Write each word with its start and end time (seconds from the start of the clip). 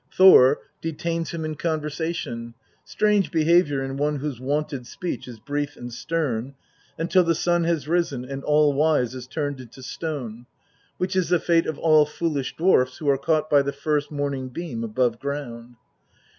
Thor 0.11 0.61
detains 0.81 1.29
him 1.29 1.45
in 1.45 1.53
conversation 1.53 2.55
strange 2.83 3.29
behaviour 3.29 3.83
in 3.83 3.97
one 3.97 4.15
whose 4.15 4.39
wonted 4.39 4.87
speech 4.87 5.27
is 5.27 5.39
brief 5.39 5.77
and 5.77 5.93
stern 5.93 6.55
until 6.97 7.23
the 7.23 7.35
sun 7.35 7.65
has 7.65 7.87
risen 7.87 8.25
and 8.25 8.43
All 8.43 8.73
wise 8.73 9.13
is 9.13 9.27
turned 9.27 9.59
into 9.61 9.83
stone, 9.83 10.47
which 10.97 11.15
is 11.15 11.29
the 11.29 11.39
fate 11.39 11.67
of 11.67 11.77
all 11.77 12.07
foolish 12.07 12.55
dwarfs 12.57 12.97
who 12.97 13.07
are 13.11 13.17
caught 13.19 13.47
by 13.47 13.61
the 13.61 13.73
first 13.73 14.09
morning 14.09 14.49
beam 14.49 14.83
above 14.83 15.19
ground. 15.19 15.75